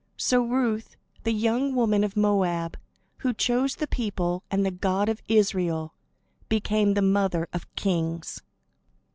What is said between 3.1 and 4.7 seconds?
who chose the people and